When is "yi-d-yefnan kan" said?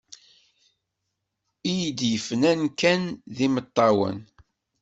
1.79-3.01